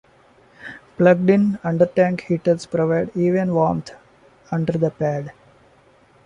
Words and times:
Plugged 0.97 1.29
in, 1.29 1.59
undertank 1.63 2.21
heaters 2.21 2.65
provide 2.65 3.15
even 3.15 3.53
warmth 3.53 3.91
under 4.51 4.73
the 4.73 4.89
pad. 4.89 5.31